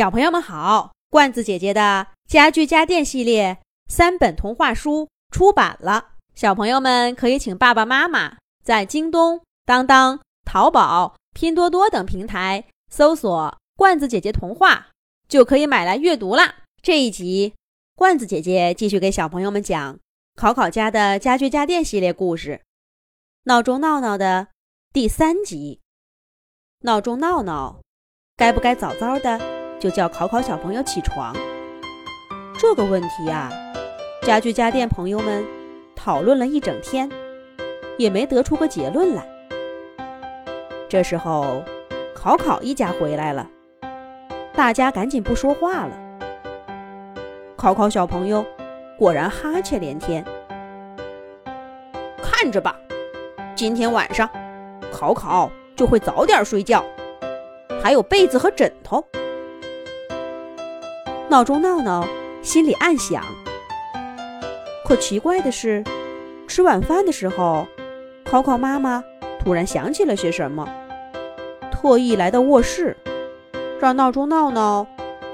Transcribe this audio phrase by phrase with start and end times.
[0.00, 14.88] 小朋友们好，罐子姐姐的家具家电系列三本童话书出版了，小朋友们可以请爸爸妈妈在京东、当当、淘宝、拼多多等平台搜索“罐子姐姐童话”，
[15.28, 16.54] 就可以买来阅读啦。
[16.82, 17.52] 这一集，
[17.94, 19.98] 罐子姐姐继续给小朋友们讲
[20.34, 22.52] 考考家的家具家电系列故事
[23.44, 24.48] 《闹钟闹闹》的
[24.94, 25.80] 第三集。
[26.84, 27.82] 闹钟闹闹，
[28.34, 29.59] 该不该早早的？
[29.80, 31.34] 就叫考考小朋友起床。
[32.58, 33.50] 这个问题呀，
[34.22, 35.42] 家具家电朋友们
[35.96, 37.08] 讨论了一整天，
[37.96, 39.26] 也没得出个结论来。
[40.86, 41.62] 这时候，
[42.14, 43.48] 考考一家回来了，
[44.54, 45.92] 大家赶紧不说话了。
[47.56, 48.44] 考考小朋友
[48.98, 50.22] 果然哈欠连天。
[52.22, 52.76] 看着吧，
[53.54, 54.28] 今天晚上
[54.92, 56.84] 考考就会早点睡觉，
[57.82, 59.02] 还有被子和枕头。
[61.30, 62.04] 闹钟闹闹
[62.42, 63.22] 心里暗想，
[64.84, 65.84] 可奇怪的是，
[66.48, 67.64] 吃晚饭的时候，
[68.24, 69.04] 考考妈妈
[69.38, 70.68] 突然想起了些什么，
[71.70, 72.96] 特意来到卧室，
[73.78, 74.84] 让闹钟闹闹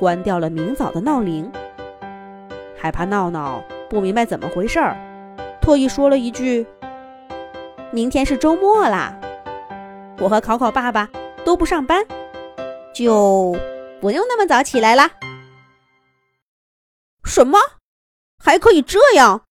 [0.00, 1.48] 关掉了明早的闹铃，
[2.76, 4.96] 害怕闹闹不明白怎么回事儿，
[5.60, 6.66] 特意说了一句
[7.92, 9.16] ：“明天是周末啦，
[10.18, 11.08] 我和考考爸爸
[11.44, 12.04] 都不上班，
[12.92, 13.54] 就
[14.00, 15.08] 不用那么早起来啦。”
[17.24, 17.58] 什么？
[18.38, 19.44] 还可以这样？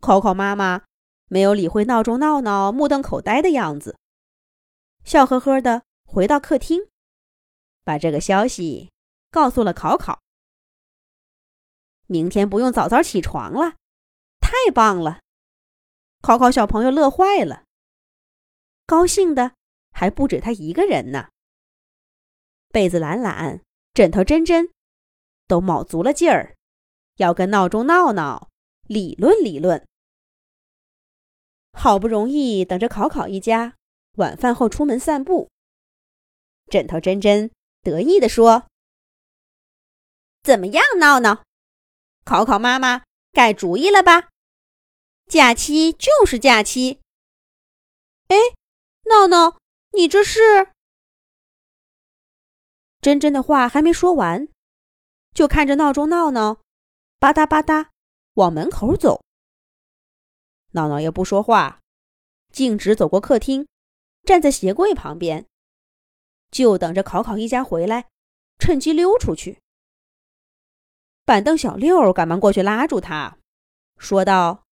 [0.00, 0.84] 考考妈妈
[1.28, 3.96] 没有理会闹钟闹闹目瞪口呆的样子，
[5.04, 6.88] 笑呵呵的回到客厅，
[7.84, 8.92] 把这个消息
[9.30, 10.20] 告诉了考考。
[12.06, 13.76] 明天不用早早起床了，
[14.40, 15.20] 太棒了！
[16.20, 17.64] 考考小朋友乐坏了，
[18.84, 19.54] 高兴的
[19.92, 21.30] 还不止他一个人呢。
[22.68, 23.62] 被子懒懒，
[23.94, 24.71] 枕头真真。
[25.52, 26.56] 都卯足了劲儿，
[27.16, 28.48] 要跟闹钟闹闹
[28.86, 29.86] 理论理论。
[31.74, 33.74] 好不容易等着考考一家
[34.12, 35.50] 晚饭后出门散步，
[36.70, 37.50] 枕头真真
[37.82, 38.66] 得意地说
[40.42, 41.44] ：“怎么样，闹闹？
[42.24, 44.30] 考考妈妈改主意了吧？
[45.26, 46.98] 假期就是假期。”
[48.28, 48.36] 哎，
[49.04, 49.58] 闹闹，
[49.90, 50.72] 你这是？
[53.02, 54.48] 真真的话还没说完。
[55.34, 56.60] 就看着闹钟闹闹，
[57.18, 57.88] 吧嗒吧嗒
[58.34, 59.22] 往门口走。
[60.72, 61.80] 闹闹也不说话，
[62.52, 63.66] 径直走过客厅，
[64.24, 65.46] 站在鞋柜旁边，
[66.50, 68.08] 就等着考考一家回来，
[68.58, 69.58] 趁机溜出去。
[71.24, 73.38] 板凳小六赶忙过去拉住他，
[73.96, 74.64] 说道：“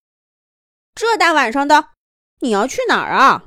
[0.94, 1.91] 这大晚上的，
[2.41, 3.44] 你要去哪儿啊？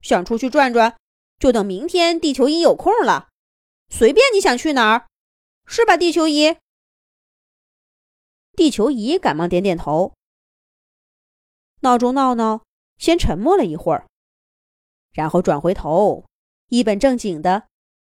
[0.00, 0.96] 想出去转转，
[1.38, 3.28] 就等明天地球仪有空了，
[3.88, 5.06] 随便你想去哪儿。”
[5.70, 6.56] 是吧，地球仪？
[8.56, 10.14] 地球仪赶忙点点头。
[11.80, 12.64] 闹钟闹闹
[12.96, 14.08] 先沉默了一会儿，
[15.12, 16.24] 然后转回头，
[16.68, 17.68] 一本正经的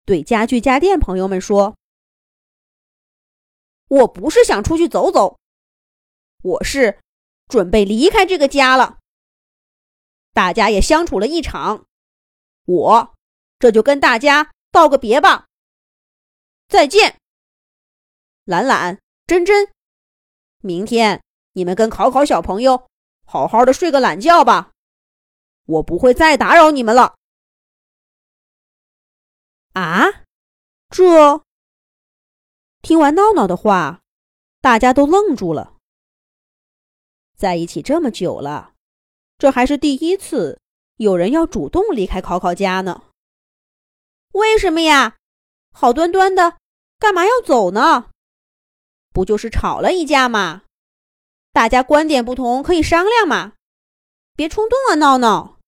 [0.06, 1.76] 对家具家电朋友们说
[3.88, 5.38] ：“我不是想出去走走，
[6.42, 7.00] 我是
[7.48, 8.98] 准备离开这个家了。
[10.32, 11.84] 大家也相处了一场，
[12.64, 13.14] 我
[13.58, 15.48] 这就跟大家道个别吧。
[16.68, 17.16] 再见。”
[18.50, 19.72] 懒懒、真真，
[20.60, 21.22] 明天
[21.52, 22.88] 你们跟考考小朋友
[23.24, 24.72] 好好的睡个懒觉吧，
[25.66, 27.14] 我不会再打扰你们了。
[29.74, 30.24] 啊，
[30.88, 31.44] 这
[32.82, 34.00] 听完闹闹的话，
[34.60, 35.76] 大家都愣住了。
[37.36, 38.72] 在一起这么久了，
[39.38, 40.60] 这还是第一次
[40.96, 43.04] 有人要主动离开考考家呢。
[44.32, 45.18] 为什么呀？
[45.72, 46.56] 好端端的，
[46.98, 48.09] 干嘛要走呢？
[49.10, 50.62] 不就是吵了一架吗？
[51.52, 53.54] 大家观点不同，可以商量嘛，
[54.34, 54.94] 别冲动啊！
[54.94, 55.58] 闹闹，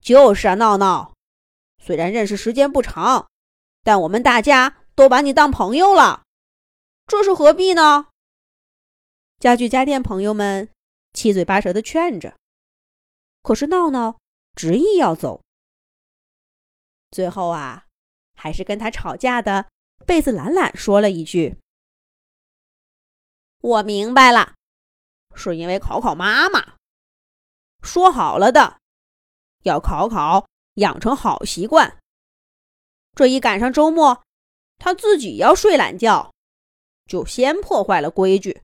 [0.00, 1.14] 就是啊，闹闹。
[1.80, 3.28] 虽然认识时间不长，
[3.84, 6.24] 但我们大家都把你当朋友了，
[7.06, 8.08] 这是何必呢？
[9.38, 10.68] 家具家电朋友们
[11.12, 12.36] 七嘴八舌的劝着，
[13.42, 14.18] 可是闹闹
[14.56, 15.40] 执意要走。
[17.12, 17.86] 最后啊，
[18.34, 19.68] 还是跟他吵架的
[20.04, 21.56] 被子懒懒说了一句。
[23.60, 24.54] 我明白了，
[25.34, 26.76] 是因为考考妈妈
[27.82, 28.78] 说好了的，
[29.64, 31.98] 要考考养成好习惯。
[33.14, 34.22] 这一赶上周末，
[34.78, 36.32] 他自己要睡懒觉，
[37.06, 38.62] 就先破坏了规矩。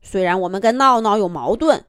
[0.00, 1.84] 虽然我们跟闹闹有矛盾，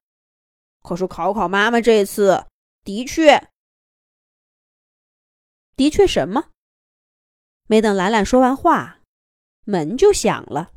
[0.81, 2.45] 可是考考妈妈这次
[2.83, 3.49] 的确，
[5.77, 6.49] 的确什么？
[7.67, 8.99] 没等兰兰说完话，
[9.63, 10.73] 门就响了。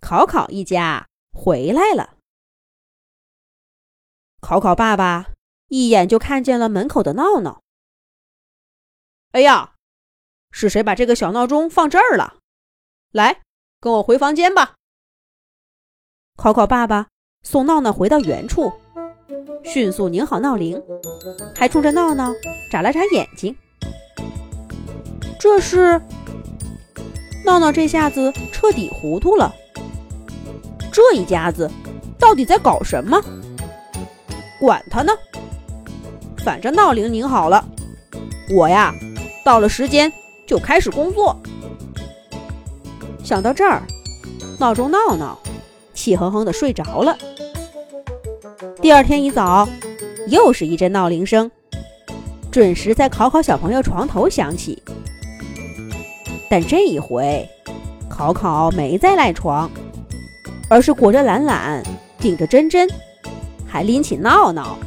[0.00, 2.16] 考考一家回来了。
[4.40, 5.32] 考考爸爸
[5.68, 7.60] 一眼就看见了门口的闹闹。
[9.32, 9.74] 哎呀，
[10.50, 12.38] 是谁把这个小闹钟放这儿了？
[13.12, 13.42] 来，
[13.78, 14.74] 跟我回房间吧。
[16.36, 17.08] 考考爸爸
[17.42, 18.72] 送闹闹回到原处，
[19.62, 20.82] 迅速拧好闹铃，
[21.54, 22.32] 还冲着闹闹
[22.70, 23.54] 眨了眨眼睛。
[25.38, 26.00] 这是
[27.44, 29.54] 闹闹这下子彻底糊涂了。
[30.92, 31.70] 这一家子
[32.18, 33.20] 到底在搞什么？
[34.58, 35.12] 管他呢，
[36.44, 37.64] 反正闹铃拧好了，
[38.50, 38.94] 我呀，
[39.44, 40.12] 到了时间
[40.46, 41.34] 就开始工作。
[43.24, 43.82] 想到这儿，
[44.58, 45.38] 闹钟闹闹
[45.94, 47.16] 气哼哼的睡着了。
[48.82, 49.68] 第二天一早，
[50.26, 51.50] 又是一阵闹铃声，
[52.50, 54.82] 准时在考考小朋友床头响起。
[56.50, 57.48] 但这一回，
[58.08, 59.70] 考考没再赖床，
[60.70, 61.82] 而是裹着懒懒，
[62.18, 62.88] 顶着真真。
[63.66, 64.78] 还拎起闹闹，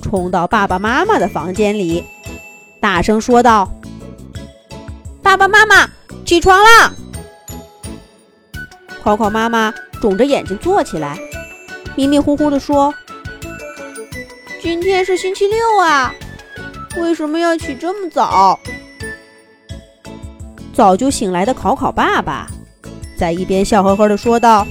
[0.00, 2.04] 冲到爸爸妈妈的房间里，
[2.80, 3.68] 大声说道
[5.22, 5.88] ：“爸爸妈妈，
[6.24, 6.92] 起床啦！”
[9.02, 11.18] 考考妈妈肿着眼睛坐起来，
[11.96, 12.94] 迷迷糊糊地说
[14.62, 16.14] ：“今天是星期六啊，
[16.96, 18.58] 为什么要起这么早？”
[20.74, 22.46] 早就醒来的考考爸爸，
[23.16, 24.64] 在一边笑呵呵地说道：“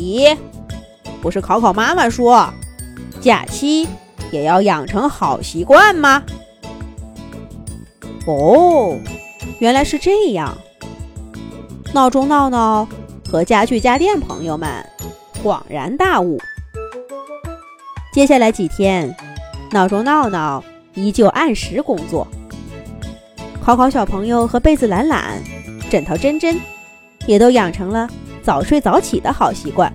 [0.00, 0.36] 咦？”
[1.22, 2.48] 不是考考妈妈说，
[3.20, 3.86] 假期
[4.32, 6.22] 也要养成好习惯吗？
[8.26, 8.98] 哦，
[9.58, 10.56] 原来是这样。
[11.92, 12.88] 闹钟闹闹
[13.30, 14.68] 和家具家电朋友们
[15.42, 16.40] 恍然大悟。
[18.12, 19.14] 接下来几天，
[19.72, 20.64] 闹钟闹闹
[20.94, 22.26] 依旧按时工作。
[23.62, 25.42] 考考小朋友和被子懒懒、
[25.90, 26.58] 枕头真真，
[27.26, 28.08] 也都养成了
[28.42, 29.92] 早睡早起的好习惯。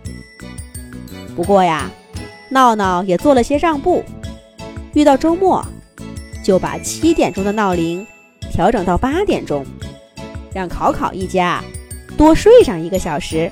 [1.36, 1.90] 不过呀，
[2.50, 4.04] 闹闹也做了些让步，
[4.94, 5.66] 遇到周末，
[6.44, 8.06] 就把七点钟的闹铃
[8.52, 9.66] 调整到八点钟，
[10.54, 11.64] 让考考一家
[12.18, 13.52] 多睡上一个小时。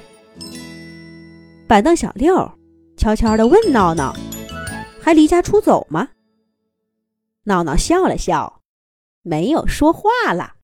[1.68, 2.52] 板凳小六
[2.96, 4.16] 悄悄地问闹闹
[5.02, 6.10] ：“还离家出走吗？”
[7.46, 8.62] 闹闹笑了笑，
[9.24, 10.54] 没有说话了。